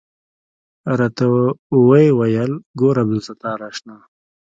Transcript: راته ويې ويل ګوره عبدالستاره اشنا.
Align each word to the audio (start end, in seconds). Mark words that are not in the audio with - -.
راته 0.99 1.25
ويې 1.87 2.09
ويل 2.19 2.51
ګوره 2.79 2.99
عبدالستاره 3.03 3.65
اشنا. 3.71 3.97